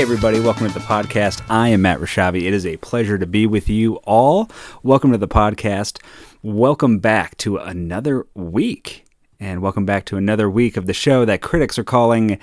[0.00, 1.42] Hey, everybody, welcome to the podcast.
[1.50, 2.44] I am Matt Rashavi.
[2.44, 4.50] It is a pleasure to be with you all.
[4.82, 6.00] Welcome to the podcast.
[6.42, 9.04] Welcome back to another week.
[9.38, 12.38] And welcome back to another week of the show that critics are calling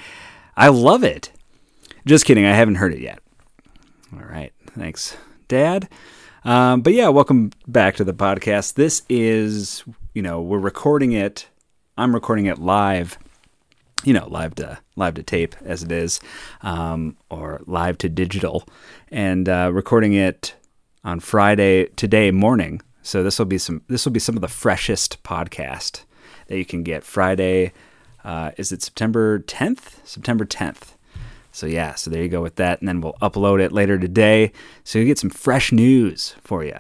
[0.56, 1.32] I Love It.
[2.06, 3.24] Just kidding, I haven't heard it yet.
[4.14, 5.18] All right, thanks,
[5.48, 5.90] Dad.
[6.46, 8.76] Um, but yeah, welcome back to the podcast.
[8.76, 11.48] This is, you know, we're recording it.
[11.98, 13.18] I'm recording it live
[14.04, 16.20] you know, live to live to tape as it is,
[16.62, 18.68] um, or live to digital,
[19.12, 20.56] and uh, recording it
[21.04, 22.82] on Friday today morning.
[23.02, 26.02] So this will be some this will be some of the freshest podcast
[26.48, 27.04] that you can get.
[27.04, 27.72] Friday,
[28.24, 30.06] uh, is it September 10th?
[30.06, 30.94] September 10th.
[31.52, 34.52] So yeah, so there you go with that, and then we'll upload it later today,
[34.84, 36.78] so you get some fresh news for you,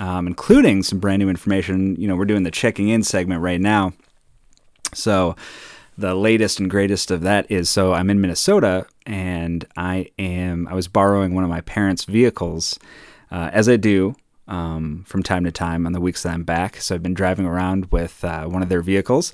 [0.00, 1.94] um, including some brand new information.
[1.94, 3.92] You know, we're doing the checking in segment right now,
[4.92, 5.36] so
[5.98, 10.74] the latest and greatest of that is so I'm in Minnesota and I am I
[10.74, 12.78] was borrowing one of my parents' vehicles,
[13.30, 14.14] uh, as I do
[14.48, 16.76] um, from time to time on the weeks that I'm back.
[16.76, 19.32] So I've been driving around with uh, one of their vehicles,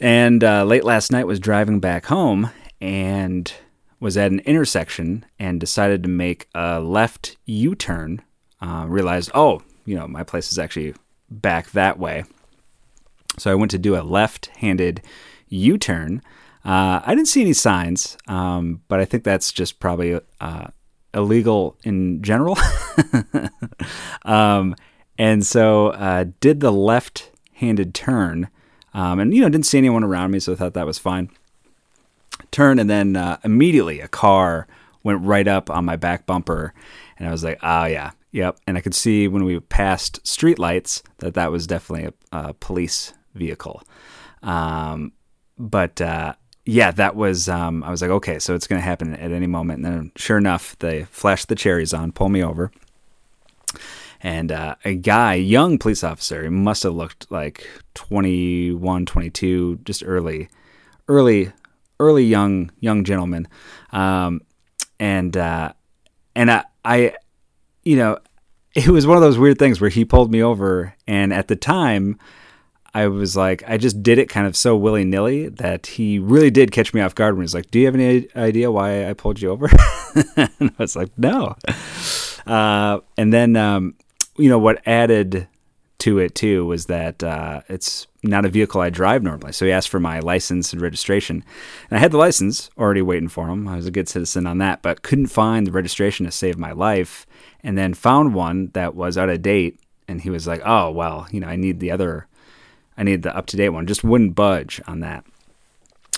[0.00, 2.50] and uh, late last night was driving back home
[2.80, 3.52] and
[4.00, 8.20] was at an intersection and decided to make a left U-turn.
[8.60, 10.94] Uh, realized, oh, you know, my place is actually
[11.30, 12.24] back that way.
[13.38, 15.02] So I went to do a left-handed
[15.54, 16.22] U turn.
[16.64, 20.66] Uh, I didn't see any signs, um, but I think that's just probably uh,
[21.12, 22.56] illegal in general.
[24.24, 24.74] um,
[25.18, 28.48] and so uh, did the left handed turn
[28.94, 31.28] um, and, you know, didn't see anyone around me, so I thought that was fine.
[32.52, 34.68] Turn, and then uh, immediately a car
[35.02, 36.72] went right up on my back bumper.
[37.18, 38.58] And I was like, oh, yeah, yep.
[38.66, 43.12] And I could see when we passed streetlights that that was definitely a, a police
[43.34, 43.82] vehicle.
[44.42, 45.12] Um,
[45.58, 46.34] but uh,
[46.64, 47.48] yeah, that was.
[47.48, 49.84] Um, I was like, okay, so it's going to happen at any moment.
[49.84, 52.70] And then, sure enough, they flashed the cherries on, pull me over,
[54.22, 60.02] and uh, a guy, young police officer, he must have looked like 21, 22, just
[60.04, 60.48] early,
[61.08, 61.52] early,
[62.00, 63.46] early young young gentleman,
[63.92, 64.40] um,
[64.98, 65.72] and uh,
[66.34, 67.16] and I, I,
[67.84, 68.18] you know,
[68.74, 71.56] it was one of those weird things where he pulled me over, and at the
[71.56, 72.18] time.
[72.94, 76.50] I was like, I just did it kind of so willy nilly that he really
[76.50, 79.08] did catch me off guard when he was like, Do you have any idea why
[79.08, 79.66] I pulled you over?
[80.36, 81.56] and I was like, No.
[82.46, 83.96] Uh, and then, um,
[84.36, 85.48] you know, what added
[85.98, 89.52] to it too was that uh, it's not a vehicle I drive normally.
[89.52, 91.44] So he asked for my license and registration.
[91.90, 93.66] And I had the license already waiting for him.
[93.66, 96.72] I was a good citizen on that, but couldn't find the registration to save my
[96.72, 97.26] life.
[97.62, 99.80] And then found one that was out of date.
[100.06, 102.28] And he was like, Oh, well, you know, I need the other
[102.96, 103.86] I need the up to date one.
[103.86, 105.24] Just wouldn't budge on that.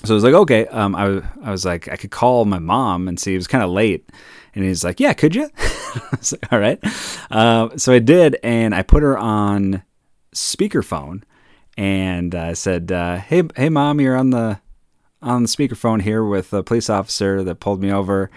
[0.05, 0.67] So I was like, okay.
[0.67, 3.35] Um, I, I was like, I could call my mom and see.
[3.35, 4.09] It was kind of late.
[4.55, 5.51] And he's like, yeah, could you?
[6.33, 6.79] like, All right.
[7.31, 8.37] Uh, so I did.
[8.43, 9.83] And I put her on
[10.35, 11.23] speakerphone
[11.77, 14.61] and I said, uh, hey, hey, mom, you're on the,
[15.23, 18.31] on the speakerphone here with a police officer that pulled me over.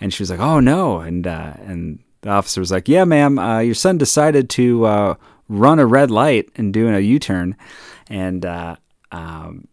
[0.00, 1.00] And she was like, oh, no.
[1.00, 5.14] And, uh, and the officer was like, yeah, ma'am, uh, your son decided to uh,
[5.50, 7.56] run a red light and doing a U-turn,
[8.08, 8.76] and uh,
[9.10, 9.66] um,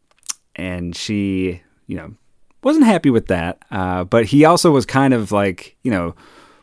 [0.55, 2.13] and she, you know,
[2.63, 3.59] wasn't happy with that.
[3.71, 6.15] Uh, but he also was kind of like, you know,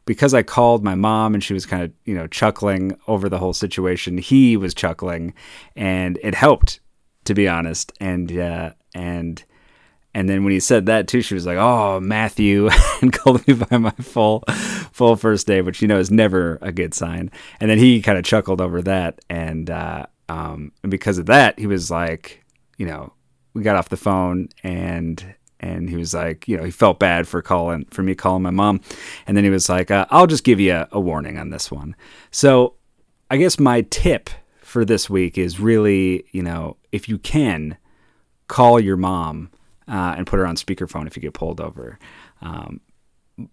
[0.05, 3.39] because I called my mom and she was kind of, you know, chuckling over the
[3.39, 4.19] whole situation.
[4.19, 5.33] He was chuckling,
[5.77, 6.81] and it helped,
[7.25, 7.93] to be honest.
[8.01, 9.45] And uh, and
[10.15, 12.69] and then when he said that too, she was like, "Oh, Matthew,"
[13.03, 14.45] and called me by my full,
[14.93, 17.31] full first name, which you know is never a good sign.
[17.61, 21.59] And then he kind of chuckled over that, and uh, um, and because of that,
[21.59, 22.45] he was like,
[22.79, 23.13] you know,
[23.55, 27.27] we got off the phone, and and he was like, you know, he felt bad
[27.27, 28.81] for calling for me calling my mom,
[29.27, 31.73] and then he was like, uh, "I'll just give you a, a warning on this
[31.73, 31.97] one."
[32.31, 32.75] So,
[33.31, 37.77] I guess my tip for this week is really, you know, if you can,
[38.47, 39.51] call your mom
[39.89, 41.99] uh, and put her on speakerphone if you get pulled over.
[42.41, 42.81] Um,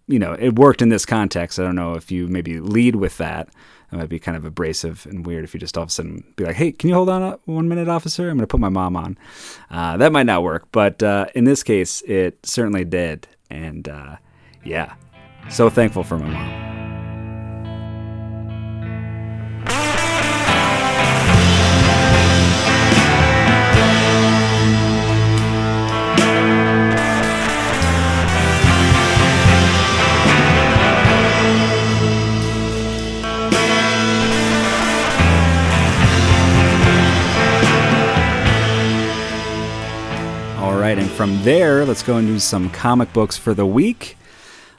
[0.06, 1.58] you know, it worked in this context.
[1.58, 3.48] I don't know if you maybe lead with that.
[3.90, 6.24] It might be kind of abrasive and weird if you just all of a sudden
[6.36, 8.30] be like, "Hey, can you hold on one minute, officer?
[8.30, 9.18] I'm going to put my mom on."
[9.70, 13.28] Uh, that might not work, but uh, in this case, it certainly did.
[13.50, 14.16] And uh,
[14.64, 14.94] yeah,
[15.50, 16.71] so thankful for my mom.
[41.22, 44.16] From there, let's go do some comic books for the week.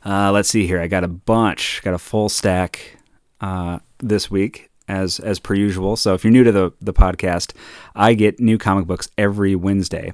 [0.06, 0.81] Uh, let's see here.
[0.81, 2.98] I got a bunch, got a full stack
[3.40, 5.95] uh, this week as as per usual.
[5.95, 7.54] So if you're new to the the podcast,
[7.95, 10.12] I get new comic books every Wednesday.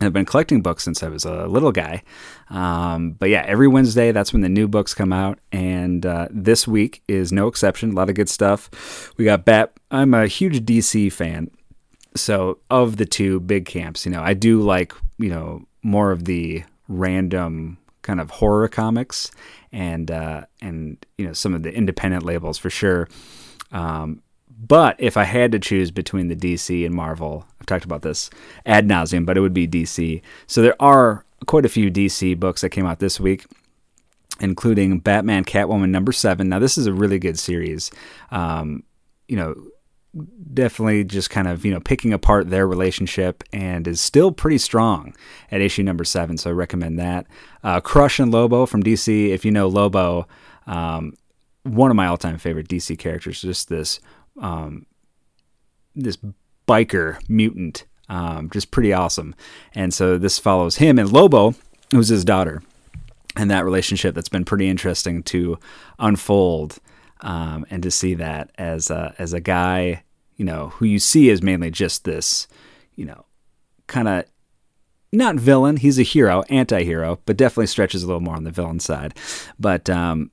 [0.00, 2.04] I've been collecting books since I was a little guy.
[2.48, 5.40] Um, but yeah, every Wednesday, that's when the new books come out.
[5.50, 7.90] And uh, this week is no exception.
[7.90, 9.12] A lot of good stuff.
[9.18, 9.72] We got Bat.
[9.90, 11.50] I'm a huge DC fan.
[12.16, 16.24] So, of the two big camps, you know, I do like, you know, more of
[16.24, 19.32] the random kind of horror comics
[19.72, 23.08] and, uh, and, you know, some of the independent labels for sure.
[23.72, 24.22] Um,
[24.58, 28.30] but if I had to choose between the DC and Marvel, I've talked about this
[28.64, 30.22] ad nauseum, but it would be DC.
[30.46, 33.44] So there are quite a few DC books that came out this week,
[34.40, 36.48] including Batman Catwoman number seven.
[36.48, 37.90] Now, this is a really good series.
[38.30, 38.82] Um,
[39.28, 39.54] you know,
[40.54, 45.14] definitely just kind of you know picking apart their relationship and is still pretty strong
[45.50, 47.26] at issue number seven so i recommend that
[47.62, 50.26] uh, crush and lobo from dc if you know lobo
[50.66, 51.12] um,
[51.64, 54.00] one of my all-time favorite dc characters just this
[54.40, 54.86] um,
[55.96, 56.18] this
[56.68, 59.34] biker mutant, um, just pretty awesome.
[59.74, 61.54] And so this follows him and Lobo,
[61.90, 62.62] who's his daughter,
[63.34, 65.58] and that relationship that's been pretty interesting to
[65.98, 66.78] unfold
[67.22, 70.02] um, and to see that as a, as a guy,
[70.36, 72.46] you know, who you see as mainly just this,
[72.94, 73.24] you know,
[73.86, 74.24] kind of
[75.12, 75.78] not villain.
[75.78, 79.14] He's a hero, anti-hero, but definitely stretches a little more on the villain side.
[79.58, 80.30] But um,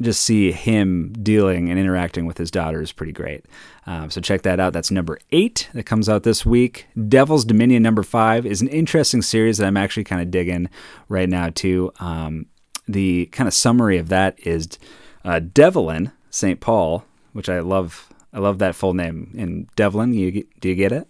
[0.00, 3.46] just see him dealing and interacting with his daughter is pretty great.
[3.86, 4.72] Um, so check that out.
[4.72, 6.86] That's number eight that comes out this week.
[7.08, 10.68] Devil's Dominion number five is an interesting series that I'm actually kind of digging
[11.08, 11.92] right now too.
[11.98, 12.46] Um,
[12.86, 14.68] the kind of summary of that is
[15.24, 16.60] uh, Devlin St.
[16.60, 18.12] Paul, which I love.
[18.32, 19.32] I love that full name.
[19.34, 21.08] In Devlin, you do you get it?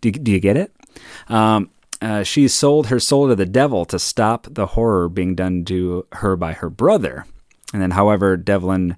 [0.00, 0.72] Do you, do you get it?
[1.28, 5.64] Um, uh, she sold her soul to the devil to stop the horror being done
[5.64, 7.26] to her by her brother.
[7.72, 8.96] And then, however, Devlin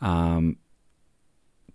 [0.00, 0.56] um,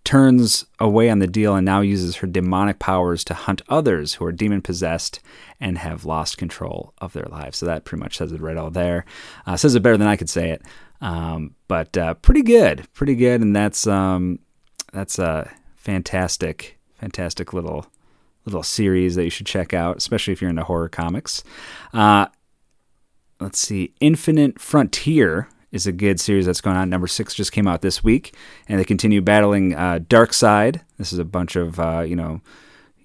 [0.04, 4.24] turns away on the deal and now uses her demonic powers to hunt others who
[4.24, 5.20] are demon possessed
[5.60, 7.58] and have lost control of their lives.
[7.58, 9.04] So that pretty much says it right all there.
[9.46, 10.62] Uh, says it better than I could say it,
[11.00, 13.42] um, but uh, pretty good, pretty good.
[13.42, 14.40] And that's um,
[14.92, 17.86] that's a fantastic, fantastic little
[18.44, 21.44] little series that you should check out, especially if you're into horror comics.
[21.92, 22.26] Uh,
[23.40, 26.90] let's see, Infinite Frontier is a good series that's going on.
[26.90, 28.34] Number six just came out this week,
[28.68, 30.00] and they continue battling uh,
[30.30, 30.82] Side.
[30.98, 32.40] This is a bunch of uh, you know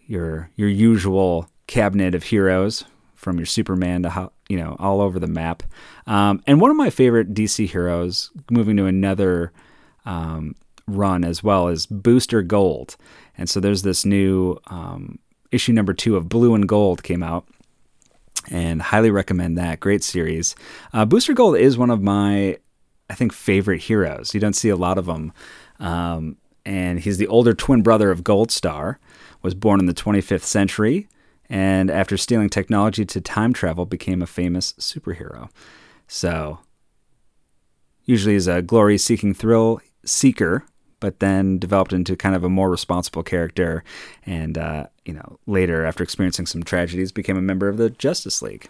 [0.05, 2.83] your your usual cabinet of heroes
[3.15, 5.63] from your Superman to you know all over the map.
[6.05, 9.51] Um, and one of my favorite DC heroes, moving to another
[10.05, 10.55] um,
[10.87, 12.95] run as well, is Booster Gold.
[13.37, 15.19] And so there's this new um,
[15.51, 17.47] issue number two of Blue and Gold came out
[18.49, 19.79] and highly recommend that.
[19.79, 20.55] Great series.
[20.93, 22.57] Uh, Booster Gold is one of my,
[23.09, 24.33] I think, favorite heroes.
[24.33, 25.33] You don't see a lot of them.
[25.79, 28.99] Um, and he's the older twin brother of Gold Star,
[29.41, 31.07] was born in the 25th century,
[31.49, 35.49] and after stealing technology to time travel, became a famous superhero.
[36.07, 36.59] So,
[38.03, 40.65] usually is a glory-seeking thrill seeker
[40.99, 43.83] but then developed into kind of a more responsible character.
[44.25, 48.41] And, uh, you know, later, after experiencing some tragedies, became a member of the Justice
[48.41, 48.69] League.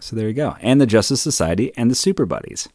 [0.00, 0.56] So there you go.
[0.60, 2.68] And the Justice Society and the Super Buddies.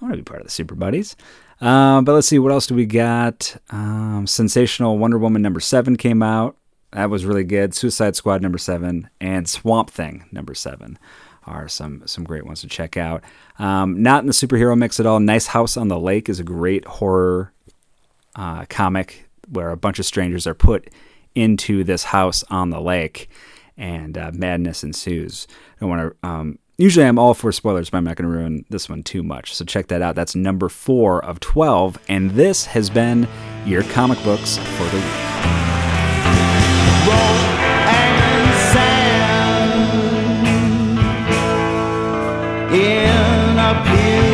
[0.00, 1.16] I want to be part of the Super Buddies.
[1.60, 3.56] Um, but let's see, what else do we got?
[3.70, 6.56] Um, Sensational Wonder Woman number seven came out.
[6.92, 7.74] That was really good.
[7.74, 10.98] Suicide Squad number seven and Swamp Thing number seven
[11.46, 13.22] are some some great ones to check out.
[13.58, 15.20] Um, not in the superhero mix at all.
[15.20, 17.52] Nice House on the Lake is a great horror
[18.36, 20.90] uh, comic where a bunch of strangers are put
[21.34, 23.28] into this house on the lake
[23.76, 25.46] and uh, madness ensues.
[25.80, 26.28] I want to.
[26.28, 29.22] Um, usually, I'm all for spoilers, but I'm not going to ruin this one too
[29.22, 29.54] much.
[29.54, 30.14] So check that out.
[30.14, 31.98] That's number four of 12.
[32.08, 33.28] And this has been
[33.64, 35.34] your comic books for the week.
[42.74, 44.33] in a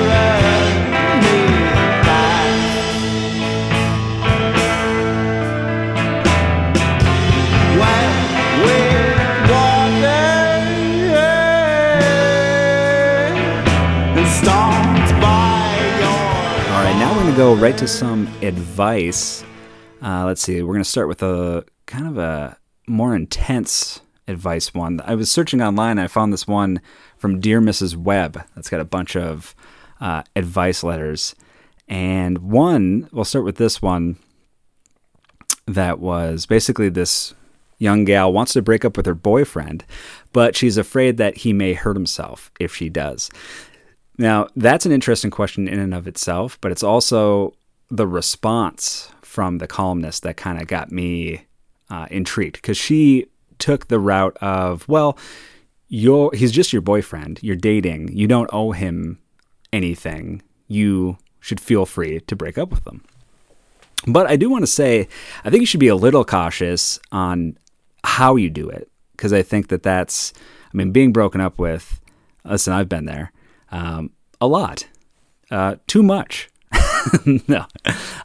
[17.41, 19.43] go right to some advice.
[20.03, 20.61] Uh, let's see.
[20.61, 25.01] We're going to start with a kind of a more intense advice one.
[25.07, 25.99] I was searching online.
[25.99, 26.83] I found this one
[27.17, 27.97] from Dear Mrs.
[27.97, 29.55] Webb that's got a bunch of
[30.03, 31.35] uh, advice letters.
[31.89, 34.17] And one, we'll start with this one
[35.67, 37.33] that was basically this
[37.79, 39.87] young gal wants to break up with her boyfriend,
[40.35, 43.31] but she's afraid that he may hurt himself if she does
[44.21, 47.55] Now, that's an interesting question in and of itself, but it's also
[47.91, 51.47] the response from the columnist that kind of got me
[51.89, 55.17] uh, intrigued because she took the route of, well,
[55.89, 59.19] you're, he's just your boyfriend, you're dating, you don't owe him
[59.73, 63.03] anything, you should feel free to break up with them.
[64.07, 65.09] But I do want to say,
[65.47, 67.57] I think you should be a little cautious on
[68.05, 70.35] how you do it because I think that that's,
[70.75, 72.03] I mean, being broken up with,
[72.45, 73.33] listen, I've been there
[73.71, 74.11] um,
[74.41, 74.87] a lot,
[75.51, 76.49] uh, too much.
[77.49, 77.67] no,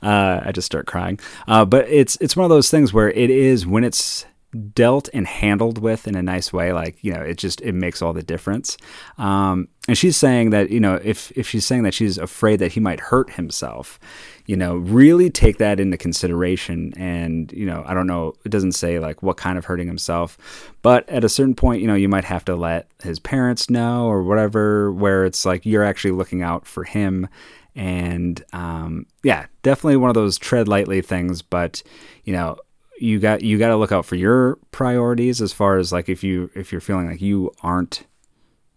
[0.03, 1.19] uh, I just start crying.
[1.47, 4.25] Uh, but it's it's one of those things where it is when it's
[4.73, 8.01] dealt and handled with in a nice way like you know it just it makes
[8.01, 8.77] all the difference
[9.17, 12.71] um, and she's saying that you know if if she's saying that she's afraid that
[12.71, 13.99] he might hurt himself
[14.45, 16.93] you know really take that into consideration.
[16.97, 20.73] And you know i don't know it doesn't say like what kind of hurting himself
[20.81, 24.07] but at a certain point you know you might have to let his parents know
[24.07, 27.27] or whatever where it's like you're actually looking out for him.
[27.75, 31.83] And um, yeah definitely one of those tread lightly things but
[32.23, 32.57] you know
[32.99, 36.23] you got you got to look out for your priorities as far as like if
[36.23, 38.05] you if you're feeling like you aren't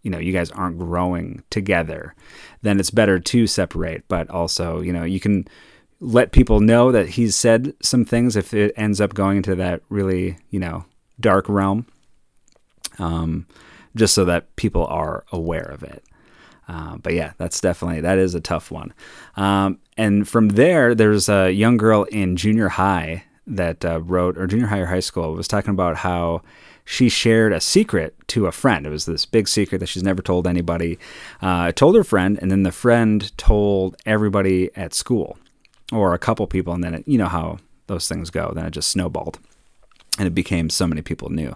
[0.08, 2.14] you know you guys aren't growing together
[2.62, 4.08] then it's better to separate.
[4.08, 5.46] But also you know you can
[6.00, 9.82] let people know that he's said some things if it ends up going into that
[9.90, 10.86] really you know
[11.20, 11.86] dark realm
[12.98, 13.46] um
[13.96, 16.02] just so that people are aware of it.
[16.68, 18.94] Uh, but yeah that's definitely that is a tough one.
[19.36, 24.46] Um, and from there there's a young girl in junior high that uh, wrote, or
[24.46, 26.42] junior high or high school, was talking about how
[26.90, 28.86] she shared a secret to a friend.
[28.86, 30.98] It was this big secret that she's never told anybody.
[31.42, 35.36] Uh, told her friend, and then the friend told everybody at school,
[35.92, 38.52] or a couple people, and then it, you know how those things go.
[38.54, 39.38] Then it just snowballed,
[40.18, 41.54] and it became so many people knew.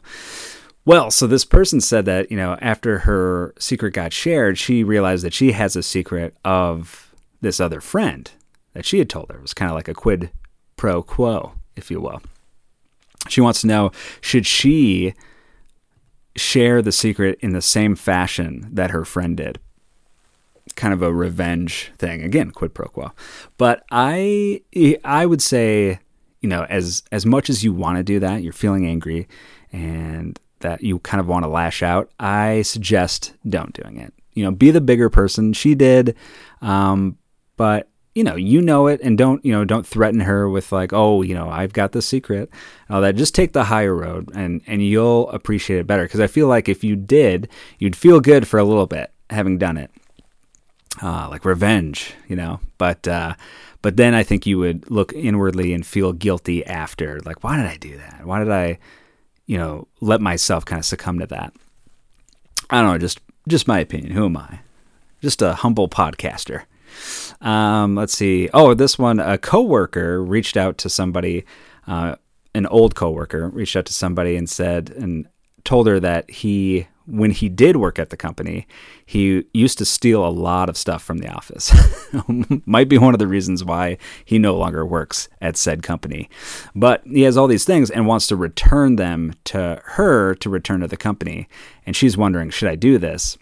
[0.85, 5.25] Well, so this person said that you know after her secret got shared, she realized
[5.25, 7.11] that she has a secret of
[7.41, 8.31] this other friend
[8.75, 9.39] that she had told her.
[9.39, 10.31] It was kind of like a quid
[10.77, 12.21] pro quo if you will.
[13.29, 15.15] She wants to know should she
[16.37, 19.59] share the secret in the same fashion that her friend did?
[20.77, 22.23] Kind of a revenge thing.
[22.23, 23.13] Again, quid pro quo.
[23.59, 24.63] But I
[25.05, 25.99] I would say,
[26.41, 29.29] you know, as as much as you want to do that, you're feeling angry
[29.73, 34.15] and that you kind of want to lash out, I suggest don't doing it.
[34.33, 35.53] You know, be the bigger person.
[35.53, 36.17] She did,
[36.63, 37.19] um,
[37.57, 40.93] but you know, you know it, and don't you know, don't threaten her with like,
[40.93, 42.51] oh, you know, I've got the secret,
[42.91, 43.17] all that.
[43.17, 46.05] Just take the higher road, and and you'll appreciate it better.
[46.05, 49.57] Because I feel like if you did, you'd feel good for a little bit having
[49.57, 49.91] done it,
[51.03, 52.61] uh, like revenge, you know.
[52.77, 53.35] But uh,
[53.81, 57.67] but then I think you would look inwardly and feel guilty after, like, why did
[57.67, 58.27] I do that?
[58.27, 58.79] Why did I,
[59.47, 61.55] you know, let myself kind of succumb to that?
[62.69, 64.13] I don't know, just just my opinion.
[64.13, 64.61] Who am I?
[65.23, 66.65] Just a humble podcaster.
[67.41, 68.49] Um, let's see.
[68.53, 71.45] Oh, this one, a coworker reached out to somebody,
[71.87, 72.17] uh,
[72.55, 75.27] an old coworker reached out to somebody and said, and
[75.65, 78.67] told her that he, when he did work at the company,
[79.07, 81.73] he used to steal a lot of stuff from the office.
[82.67, 86.29] Might be one of the reasons why he no longer works at said company.
[86.75, 90.81] But he has all these things and wants to return them to her to return
[90.81, 91.49] to the company.
[91.87, 93.37] And she's wondering, should I do this?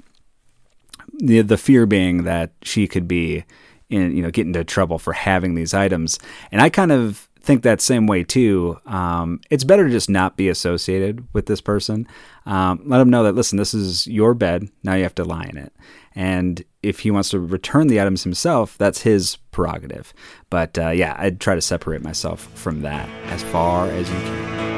[1.20, 3.44] The the fear being that she could be
[3.88, 6.18] in you know get into trouble for having these items.
[6.50, 8.78] And i kind of think that same way too.
[8.84, 12.06] Um, it's better to just not be associated with this person.
[12.44, 14.68] Um, let them know that listen this is your bed.
[14.82, 15.72] Now you have to lie in it.
[16.14, 20.12] And if he wants to return the items himself that's his prerogative.
[20.50, 24.69] But uh, yeah i'd try to separate myself from that as far as you can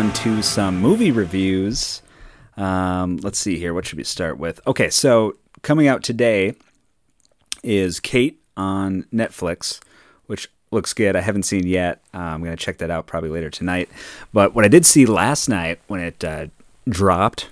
[0.00, 2.00] on to some movie reviews.
[2.60, 3.72] Um, let's see here.
[3.72, 4.60] What should we start with?
[4.66, 6.54] Okay, so coming out today
[7.62, 9.80] is Kate on Netflix,
[10.26, 11.16] which looks good.
[11.16, 12.02] I haven't seen yet.
[12.12, 13.88] Uh, I'm going to check that out probably later tonight.
[14.32, 16.48] But what I did see last night when it uh,
[16.86, 17.48] dropped,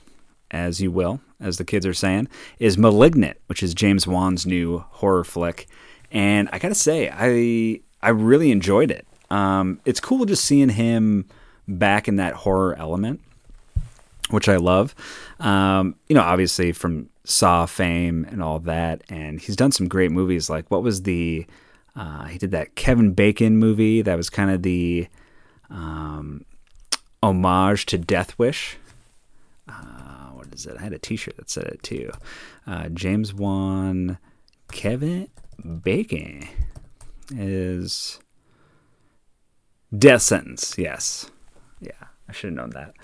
[0.50, 4.84] as you will, as the kids are saying, is *Malignant*, which is James Wan's new
[4.90, 5.68] horror flick.
[6.12, 9.06] And I got to say, I I really enjoyed it.
[9.30, 11.24] Um, it's cool just seeing him
[11.66, 13.20] back in that horror element.
[14.30, 14.94] Which I love.
[15.40, 20.10] Um, you know, obviously from Saw fame and all that, and he's done some great
[20.10, 20.48] movies.
[20.48, 21.46] Like what was the
[21.96, 25.08] uh, he did that Kevin Bacon movie that was kind of the
[25.68, 26.44] um,
[27.22, 28.76] homage to Death Wish.
[29.68, 30.76] Uh, what is it?
[30.78, 32.10] I had a T-shirt that said it too.
[32.66, 34.18] Uh, James Wan,
[34.70, 35.28] Kevin
[35.82, 36.46] Bacon
[37.30, 38.20] is
[39.96, 40.76] death sentence.
[40.78, 41.30] Yes,
[41.80, 41.90] yeah,
[42.28, 42.94] I should have known that.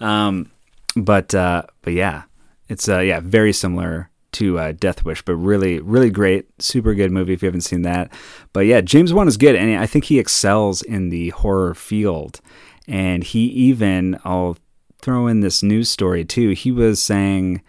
[0.00, 0.50] Um,
[0.96, 2.24] but uh, but yeah,
[2.68, 7.10] it's uh, yeah very similar to uh, Death Wish, but really really great, super good
[7.10, 8.12] movie if you haven't seen that.
[8.52, 12.40] But yeah, James Wan is good, and I think he excels in the horror field.
[12.86, 14.58] And he even I'll
[15.00, 16.50] throw in this news story too.
[16.50, 17.62] He was saying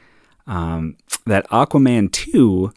[0.45, 2.73] um, that Aquaman two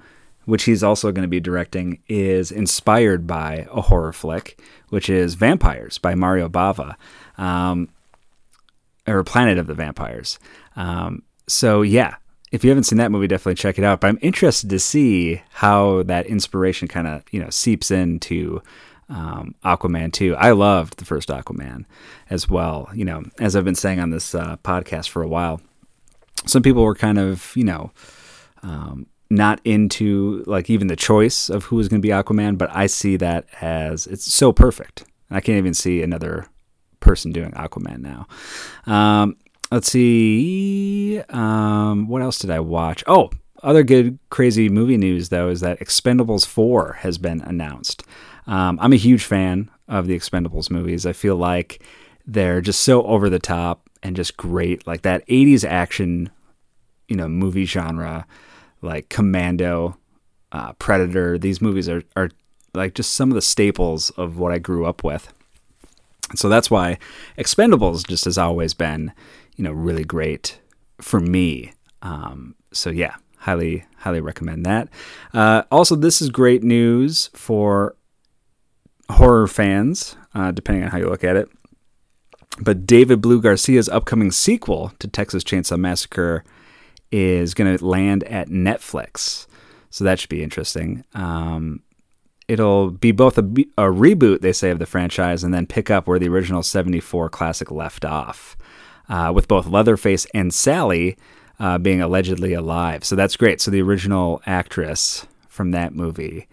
[0.49, 5.35] which he's also going to be directing, is inspired by a horror flick, which is
[5.35, 6.95] Vampires by Mario Bava,
[7.37, 7.91] um,
[9.09, 10.39] or Planet of the Vampires.
[10.77, 12.17] Um, so, yeah,
[12.53, 14.01] if you haven't seen that movie, definitely check it out.
[14.01, 18.63] But I'm interested to see how that inspiration kind of you know seeps into
[19.09, 20.37] um, Aquaman 2.
[20.37, 21.85] I loved the first Aquaman
[22.31, 22.89] as well.
[22.95, 25.61] You know, as I've been saying on this uh, podcast for a while,
[26.47, 27.91] some people were kind of you know
[28.63, 32.71] um, not into like even the choice of who is going to be Aquaman, but
[32.75, 35.05] I see that as it's so perfect.
[35.31, 36.47] I can't even see another
[37.01, 38.27] person doing Aquaman now.
[38.93, 39.37] Um,
[39.71, 41.21] let's see.
[41.29, 43.05] Um, what else did I watch?
[43.07, 43.31] Oh,
[43.63, 48.05] other good crazy movie news though is that Expendables 4 has been announced.
[48.47, 51.07] Um, I'm a huge fan of the Expendables movies.
[51.07, 51.83] I feel like
[52.27, 54.87] they're just so over the top and just great.
[54.87, 56.31] Like that 80s action,
[57.09, 58.27] you know, movie genre
[58.81, 59.99] like Commando,
[60.53, 61.39] uh, Predator.
[61.39, 62.31] These movies are, are
[62.75, 65.33] like just some of the staples of what I grew up with.
[66.35, 66.99] So that's why
[67.39, 69.13] Expendables just has always been,
[69.57, 70.61] you know, really great
[71.01, 71.73] for me.
[72.03, 74.89] Um, so yeah, highly, highly recommend that.
[75.33, 77.97] Uh, also, this is great news for
[79.11, 81.49] horror fans, uh, depending on how you look at it.
[82.61, 86.45] But David Blue Garcia's upcoming sequel to Texas Chainsaw Massacre
[87.11, 89.47] is going to land at Netflix.
[89.91, 91.05] So that should be interesting.
[91.15, 91.81] Um,
[92.49, 96.07] it'll be both a, a, reboot, they say, of the franchise and then pick up
[96.07, 98.57] where the original 74 classic left off,
[99.09, 101.17] uh, with both Leatherface and Sally
[101.61, 103.05] uh, being allegedly alive.
[103.05, 103.61] So that's great.
[103.61, 106.49] So the original actress from that movie,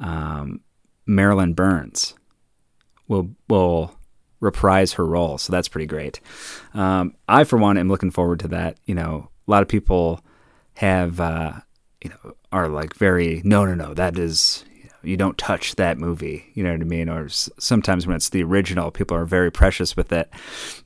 [0.00, 0.60] um,
[1.06, 2.14] Marilyn Burns,
[3.06, 3.94] will will
[4.40, 5.38] reprise her role.
[5.38, 6.20] So that's pretty great.
[6.74, 8.78] Um, I, for one, am looking forward to that.
[8.84, 10.20] You know, a lot of people
[10.74, 11.52] have uh,
[12.02, 14.64] you know are like very no no no that is
[15.08, 17.08] you, don't touch that movie you know what I mean?
[17.08, 20.30] Or s- sometimes when it's the original people are very precious with it.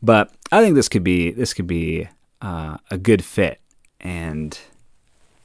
[0.02, 2.08] But I think this could be this could be
[2.40, 3.60] uh, a good fit
[4.00, 4.58] and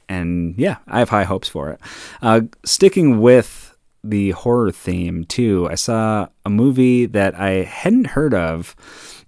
[0.08, 1.80] and yeah I have high hopes for it.
[2.22, 8.32] Uh, sticking with the horror theme too I saw a movie that I hadn't heard
[8.34, 8.76] of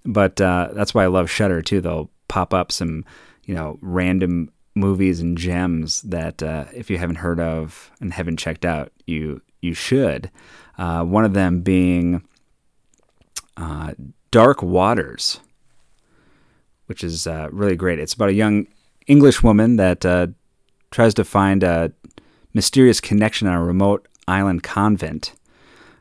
[0.05, 1.81] but uh, that's why I love Shudder too.
[1.81, 3.05] They'll pop up some
[3.45, 8.37] you know, random movies and gems that uh, if you haven't heard of and haven't
[8.37, 10.31] checked out, you you should.
[10.77, 12.23] Uh, one of them being
[13.57, 13.93] uh,
[14.31, 15.39] Dark Waters,
[16.87, 17.99] which is uh, really great.
[17.99, 18.67] It's about a young
[19.07, 20.27] English woman that uh,
[20.89, 21.91] tries to find a
[22.53, 25.33] mysterious connection on a remote island convent,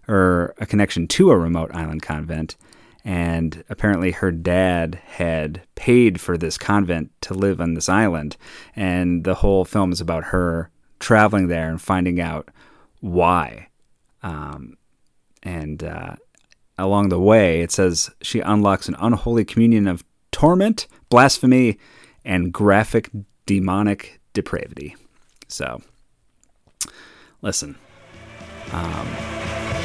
[0.09, 2.56] or a connection to a remote island convent
[3.04, 8.36] and apparently her dad had paid for this convent to live on this island.
[8.76, 12.50] And the whole film is about her traveling there and finding out
[13.00, 13.68] why.
[14.22, 14.76] Um,
[15.42, 16.16] and uh,
[16.76, 21.78] along the way it says she unlocks an unholy communion of torment blasphemy
[22.24, 23.10] and graphic
[23.46, 24.94] demonic depravity.
[25.48, 25.80] So
[27.42, 27.76] listen
[28.72, 29.06] um,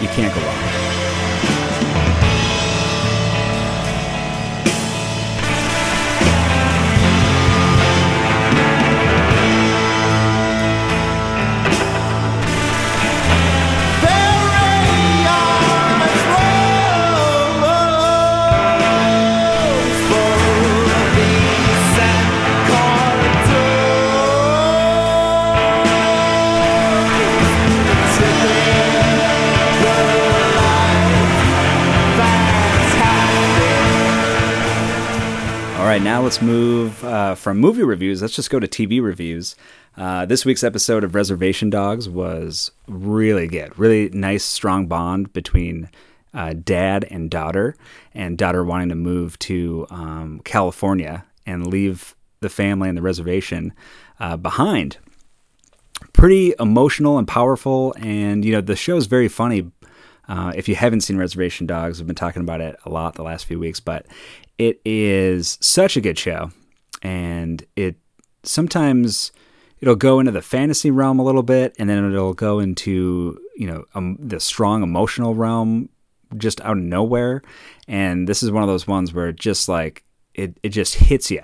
[0.01, 1.05] you can't go wrong
[35.95, 38.21] right, now let's move uh, from movie reviews.
[38.21, 39.55] Let's just go to TV reviews.
[39.95, 43.79] Uh, this week's episode of Reservation Dogs was really good.
[43.79, 45.89] Really nice, strong bond between
[46.34, 47.77] uh, dad and daughter,
[48.13, 53.71] and daughter wanting to move to um, California and leave the family and the reservation
[54.19, 54.97] uh, behind.
[56.12, 59.71] Pretty emotional and powerful, and you know the show is very funny.
[60.27, 63.23] Uh, if you haven't seen Reservation Dogs, I've been talking about it a lot the
[63.23, 64.08] last few weeks, but
[64.58, 66.52] it is such a good show,
[67.02, 67.96] and it
[68.44, 69.32] sometimes
[69.80, 73.68] it'll go into the fantasy realm a little bit, and then it'll go into you
[73.68, 75.89] know um, the strong emotional realm
[76.38, 77.41] just out of nowhere.
[77.88, 81.32] And this is one of those ones where it just like it it just hits
[81.32, 81.41] you,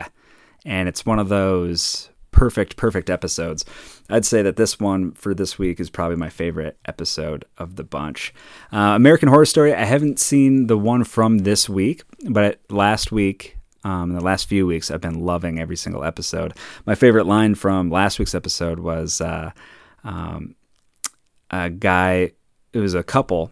[0.65, 3.65] and it's one of those perfect perfect episodes.
[4.10, 7.84] I'd say that this one for this week is probably my favorite episode of the
[7.84, 8.34] bunch.
[8.72, 9.74] Uh, American Horror Story.
[9.74, 14.48] I haven't seen the one from this week, but last week um, in the last
[14.48, 16.54] few weeks, I've been loving every single episode.
[16.86, 19.52] My favorite line from last week's episode was uh,
[20.04, 20.56] um,
[21.50, 22.32] a guy,
[22.74, 23.52] it was a couple,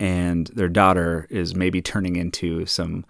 [0.00, 3.04] and their daughter is maybe turning into some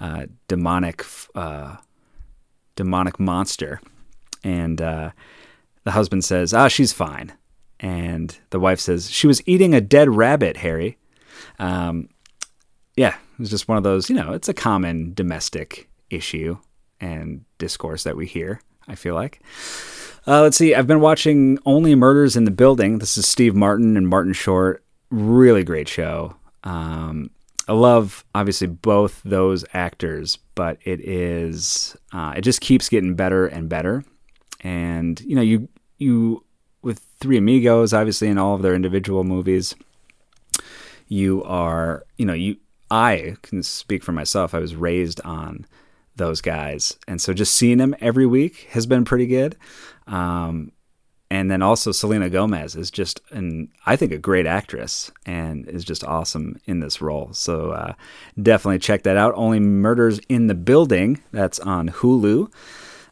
[0.00, 1.76] uh, demonic, uh,
[2.78, 3.80] demonic monster.
[4.44, 5.10] And uh,
[5.82, 7.32] the husband says, Ah, she's fine.
[7.80, 10.96] And the wife says, She was eating a dead rabbit, Harry.
[11.58, 12.08] Um,
[12.96, 16.56] yeah, was just one of those, you know, it's a common domestic issue
[17.00, 19.40] and discourse that we hear, I feel like.
[20.24, 23.00] Uh, let's see, I've been watching Only Murders in the Building.
[23.00, 24.84] This is Steve Martin and Martin Short.
[25.10, 26.36] Really great show.
[26.62, 27.30] Um,
[27.68, 33.46] I love, obviously, both those actors, but it is, uh, it just keeps getting better
[33.46, 34.04] and better.
[34.60, 36.44] And, you know, you, you,
[36.80, 39.74] with Three Amigos, obviously, in all of their individual movies,
[41.08, 42.56] you are, you know, you,
[42.90, 44.54] I can speak for myself.
[44.54, 45.66] I was raised on
[46.16, 49.56] those guys, and so just seeing them every week has been pretty good.
[50.06, 50.72] Um,
[51.30, 55.84] and then also Selena Gomez is just an I think a great actress and is
[55.84, 57.32] just awesome in this role.
[57.32, 57.92] So uh,
[58.40, 59.34] definitely check that out.
[59.36, 61.22] Only Murders in the Building.
[61.32, 62.50] That's on Hulu.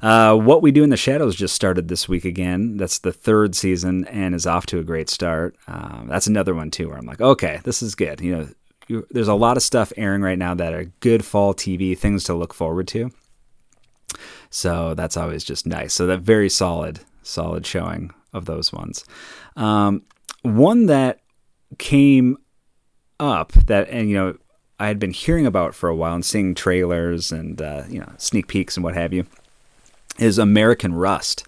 [0.02, 2.76] Uh, what We Do in the Shadows just started this week again.
[2.76, 5.57] That's the third season and is off to a great start.
[5.66, 8.20] Um, that's another one too where I'm like, okay, this is good.
[8.20, 8.48] You know,
[8.88, 12.24] you, there's a lot of stuff airing right now that are good fall TV things
[12.24, 13.11] to look forward to.
[14.50, 15.92] So that's always just nice.
[15.92, 19.04] So that very solid, solid showing of those ones.
[19.56, 20.02] Um,
[20.42, 21.20] one that
[21.78, 22.38] came
[23.18, 24.36] up that and you know
[24.78, 28.12] I had been hearing about for a while and seeing trailers and uh, you know
[28.18, 29.26] sneak peeks and what have you
[30.18, 31.46] is American Rust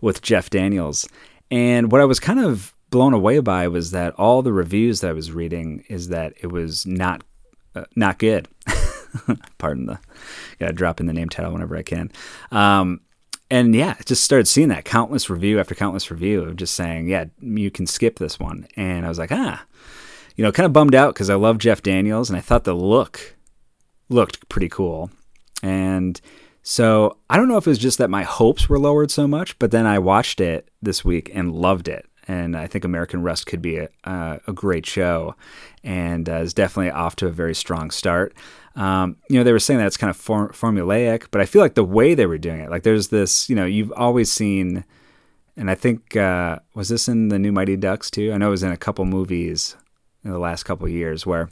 [0.00, 1.08] with Jeff Daniels.
[1.50, 5.10] And what I was kind of blown away by was that all the reviews that
[5.10, 7.22] I was reading is that it was not
[7.74, 8.48] uh, not good.
[9.58, 9.98] Pardon the
[10.58, 12.10] gotta drop in the name title whenever I can.
[12.50, 13.00] Um,
[13.50, 17.26] and yeah, just started seeing that countless review after countless review of just saying, yeah,
[17.40, 18.66] you can skip this one.
[18.76, 19.64] And I was like, ah,
[20.36, 22.74] you know, kind of bummed out because I love Jeff Daniels and I thought the
[22.74, 23.36] look
[24.08, 25.10] looked pretty cool.
[25.62, 26.20] And
[26.62, 29.58] so I don't know if it was just that my hopes were lowered so much,
[29.58, 33.46] but then I watched it this week and loved it and I think American Rust
[33.46, 35.34] could be a, uh, a great show,
[35.82, 38.34] and uh, is definitely off to a very strong start.
[38.76, 41.60] Um, you know, they were saying that it's kind of for- formulaic, but I feel
[41.60, 44.84] like the way they were doing it, like there's this, you know, you've always seen,
[45.56, 48.32] and I think uh, was this in the new Mighty Ducks too?
[48.32, 49.76] I know it was in a couple movies
[50.22, 51.48] in the last couple years where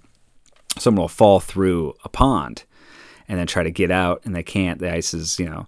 [0.78, 2.62] someone will fall through a pond
[3.26, 4.78] and then try to get out, and they can't.
[4.78, 5.66] The ice is, you know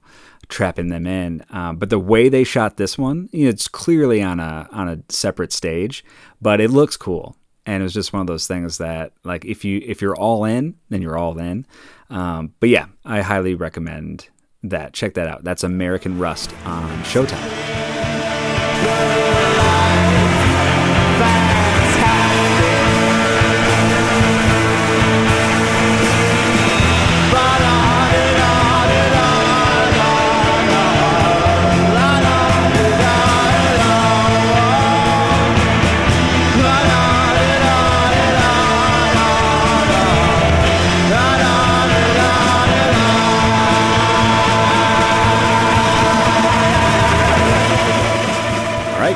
[0.50, 1.44] trapping them in.
[1.50, 4.88] Um, but the way they shot this one, you know, it's clearly on a on
[4.88, 6.04] a separate stage,
[6.40, 7.36] but it looks cool.
[7.66, 10.44] And it was just one of those things that, like, if you if you're all
[10.44, 11.66] in, then you're all in.
[12.08, 14.28] Um, but yeah, I highly recommend
[14.62, 14.92] that.
[14.92, 15.44] Check that out.
[15.44, 17.69] That's American Rust on Showtime.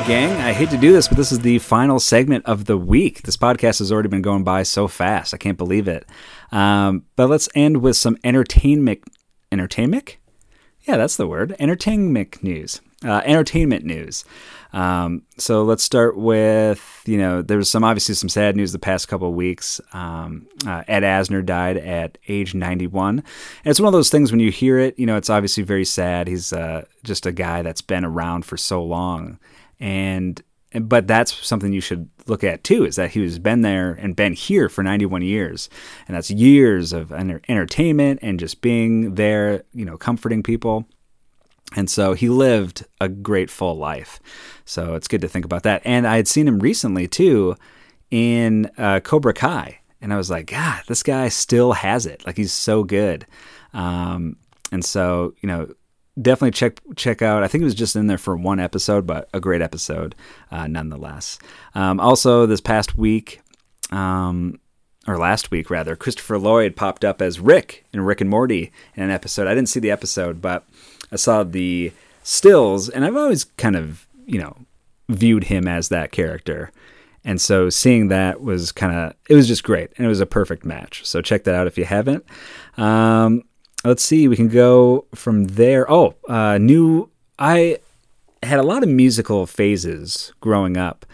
[0.07, 0.31] Gang.
[0.33, 3.23] I hate to do this, but this is the final segment of the week.
[3.23, 5.33] This podcast has already been going by so fast.
[5.33, 6.05] I can't believe it.
[6.51, 9.01] Um, but let's end with some entertainment.
[9.51, 10.17] Entertainment?
[10.83, 11.55] Yeah, that's the word.
[11.57, 12.81] Entertainment news.
[13.03, 14.25] Uh, entertainment news.
[14.73, 18.79] Um, so let's start with you know there was some obviously some sad news the
[18.79, 19.81] past couple of weeks.
[19.93, 23.25] Um, uh, Ed Asner died at age 91, and
[23.63, 26.27] it's one of those things when you hear it, you know, it's obviously very sad.
[26.27, 29.39] He's uh, just a guy that's been around for so long,
[29.79, 30.41] and
[30.81, 34.15] but that's something you should look at too is that he was been there and
[34.15, 35.69] been here for 91 years.
[36.07, 40.85] And that's years of entertainment and just being there you know comforting people.
[41.75, 44.19] And so he lived a great full life.
[44.65, 45.81] So it's good to think about that.
[45.85, 47.55] And i had seen him recently too
[48.11, 49.79] in uh, cobra kai.
[50.01, 52.25] And i was like god this guy still has it.
[52.25, 53.25] Like he's so good.
[53.73, 54.37] Um,
[54.71, 55.73] and so you know
[56.21, 57.43] definitely check check out.
[57.43, 60.15] I think it was just in there for one episode, but a great episode
[60.51, 61.39] uh, nonetheless.
[61.73, 63.41] Um, also, this past week,
[63.91, 64.59] um,
[65.07, 69.03] or last week rather, Christopher Lloyd popped up as Rick in Rick and Morty in
[69.03, 69.47] an episode.
[69.47, 70.65] I didn't see the episode, but
[71.11, 71.91] I saw the
[72.23, 74.57] stills, and I've always kind of you know
[75.09, 76.71] viewed him as that character.
[77.27, 79.89] And so seeing that was kind of, it was just great.
[79.97, 81.03] And it was a perfect match.
[81.05, 82.23] So check that out if you haven't.
[82.77, 83.41] Um,
[83.85, 84.27] let's see.
[84.27, 85.89] We can go from there.
[85.91, 87.09] Oh, uh, new.
[87.37, 87.79] I
[88.43, 91.05] had a lot of musical phases growing up.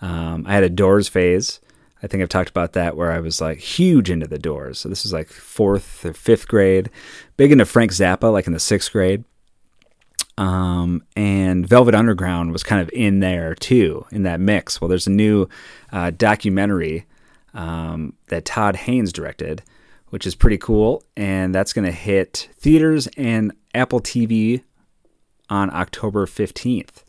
[0.00, 1.60] Um, I had a Doors phase.
[2.02, 4.78] I think I've talked about that where I was like huge into the Doors.
[4.78, 6.90] So this is like fourth or fifth grade.
[7.36, 9.24] Big into Frank Zappa, like in the sixth grade.
[10.36, 14.80] Um, and Velvet Underground was kind of in there too, in that mix.
[14.80, 15.48] Well, there's a new
[15.90, 17.06] uh, documentary
[17.54, 19.62] um, that Todd Haynes directed
[20.10, 21.02] which is pretty cool.
[21.16, 24.62] And that's going to hit theaters and Apple TV
[25.50, 27.04] on October 15th.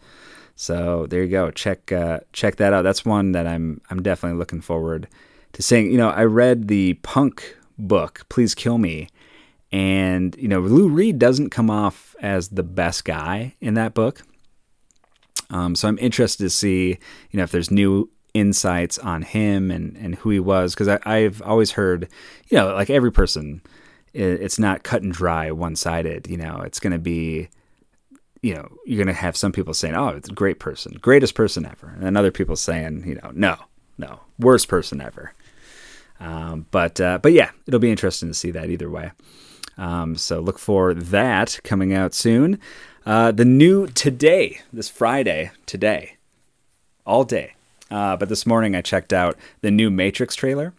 [0.56, 1.52] So there you go.
[1.52, 2.82] Check uh, check that out.
[2.82, 5.08] That's one that I'm I'm definitely looking forward
[5.54, 5.90] to seeing.
[5.90, 9.08] You know, I read the Punk book, Please Kill Me,
[9.72, 14.22] and you know, Lou Reed doesn't come off as the best guy in that book.
[15.50, 17.00] Um, so I'm interested to see,
[17.32, 21.42] you know, if there's new insights on him and, and who he was because I've
[21.42, 22.08] always heard,
[22.50, 23.62] you know, like every person,
[24.14, 26.28] it's not cut and dry, one sided.
[26.28, 27.50] You know, it's going to be,
[28.42, 31.36] you know, you're going to have some people saying, "Oh, it's a great person, greatest
[31.36, 33.58] person ever," and other people saying, you know, "No,
[33.98, 35.34] no, worst person ever."
[36.20, 39.12] Um, but uh, but yeah, it'll be interesting to see that either way.
[39.78, 42.60] Um, so look for that coming out soon.
[43.06, 46.18] Uh, the new today, this Friday, today,
[47.06, 47.54] all day,
[47.92, 50.74] uh, but this morning I checked out the new Matrix trailer,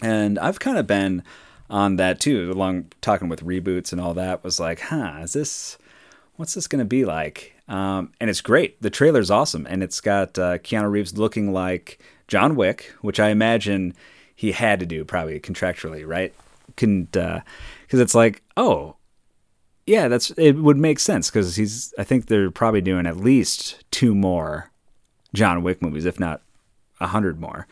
[0.00, 1.22] and I've kind of been
[1.70, 2.50] on that too.
[2.52, 5.78] Along talking with reboots and all that, was like, huh, is this
[6.36, 7.54] what's this going to be like?
[7.68, 8.80] Um, and it's great.
[8.82, 13.28] The trailer's awesome, and it's got uh, Keanu Reeves looking like John Wick, which I
[13.28, 13.94] imagine
[14.34, 16.34] he had to do probably contractually, right?
[16.76, 17.42] Couldn't because
[18.00, 18.96] uh, it's like, oh,
[19.86, 21.94] yeah, that's it would make sense because he's.
[21.98, 24.71] I think they're probably doing at least two more
[25.34, 26.42] John Wick movies, if not
[27.00, 27.66] a hundred more.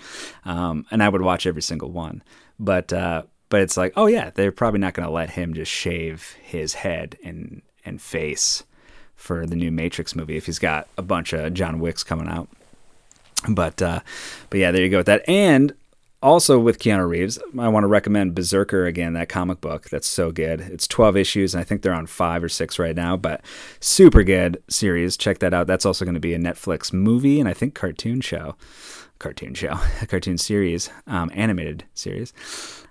[0.44, 2.22] Um, and I would watch every single one.
[2.58, 5.70] But uh, but it's like, oh yeah, they're probably not going to let him just
[5.70, 8.64] shave his head and and face
[9.14, 12.48] for the new Matrix movie if he's got a bunch of John Wicks coming out.
[13.48, 14.00] But uh,
[14.50, 15.28] but yeah, there you go with that.
[15.28, 15.74] And
[16.22, 19.88] also with Keanu Reeves, I want to recommend Berserker again, that comic book.
[19.88, 20.60] That's so good.
[20.60, 23.42] It's 12 issues, and I think they're on five or six right now, but
[23.80, 25.16] super good series.
[25.16, 25.66] Check that out.
[25.66, 28.56] That's also going to be a Netflix movie and I think cartoon show.
[29.18, 32.32] Cartoon show, a cartoon series, um, animated series.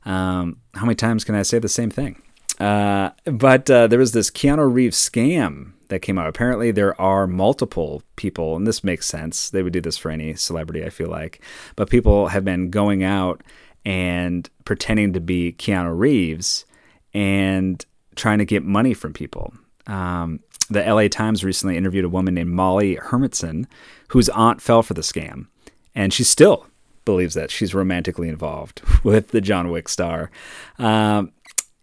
[0.05, 2.21] Um, how many times can I say the same thing?
[2.59, 6.27] Uh, but uh, there was this Keanu Reeves scam that came out.
[6.27, 9.49] Apparently, there are multiple people, and this makes sense.
[9.49, 11.41] They would do this for any celebrity, I feel like.
[11.75, 13.43] But people have been going out
[13.85, 16.65] and pretending to be Keanu Reeves
[17.13, 17.83] and
[18.15, 19.53] trying to get money from people.
[19.87, 23.65] Um, the LA Times recently interviewed a woman named Molly Hermanson,
[24.09, 25.47] whose aunt fell for the scam,
[25.95, 26.67] and she still
[27.05, 30.29] believes that she's romantically involved with the John Wick star.
[30.77, 31.31] Um,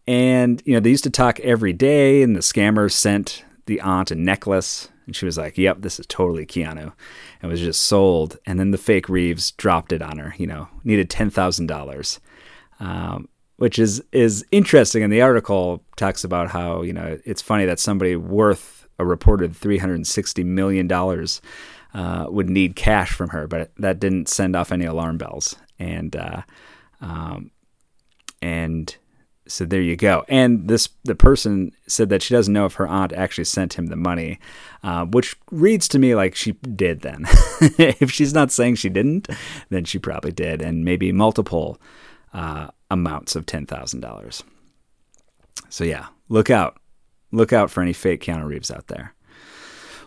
[0.06, 4.10] and you know they used to talk every day, and the scammers sent the aunt
[4.10, 6.92] a necklace, and she was like, "Yep, this is totally Keanu,"
[7.42, 8.38] and was just sold.
[8.46, 10.34] And then the fake Reeves dropped it on her.
[10.38, 12.20] You know, needed ten thousand um, dollars,
[13.56, 15.02] which is is interesting.
[15.02, 19.54] And the article talks about how you know it's funny that somebody worth a reported
[19.54, 21.40] three hundred sixty million dollars
[21.94, 25.56] uh, would need cash from her, but that didn't send off any alarm bells.
[25.78, 26.42] And uh,
[27.00, 27.50] um,
[28.42, 28.94] and
[29.46, 30.24] so there you go.
[30.28, 33.86] And this the person said that she doesn't know if her aunt actually sent him
[33.86, 34.38] the money,
[34.82, 37.00] uh, which reads to me like she did.
[37.00, 37.24] Then,
[37.78, 39.28] if she's not saying she didn't,
[39.70, 41.80] then she probably did, and maybe multiple
[42.32, 44.42] uh, amounts of ten thousand dollars.
[45.68, 46.78] So yeah, look out,
[47.32, 49.14] look out for any fake Keanu Reeves out there.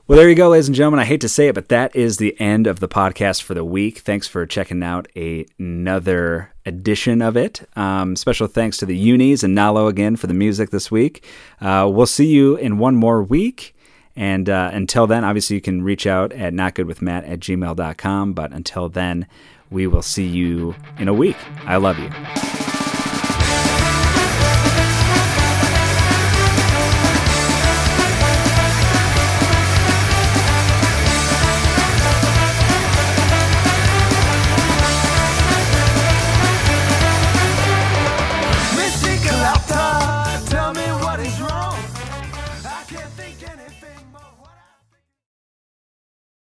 [0.09, 0.99] Well, there you go, ladies and gentlemen.
[0.99, 3.63] I hate to say it, but that is the end of the podcast for the
[3.63, 3.99] week.
[3.99, 7.69] Thanks for checking out another edition of it.
[7.77, 11.23] Um, special thanks to the Unis and Nalo again for the music this week.
[11.61, 13.75] Uh, we'll see you in one more week.
[14.15, 18.33] And uh, until then, obviously, you can reach out at notgoodwithmatt at gmail.com.
[18.33, 19.27] But until then,
[19.69, 21.37] we will see you in a week.
[21.67, 22.78] I love you.